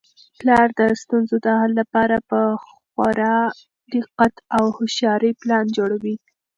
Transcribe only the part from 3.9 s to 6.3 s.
دقت او هوښیارۍ پلان جوړوي.